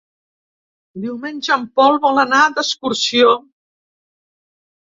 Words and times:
Diumenge 1.03 1.51
en 1.57 1.67
Pol 1.81 1.99
vol 2.07 2.21
anar 2.23 2.39
d'excursió. 2.57 3.37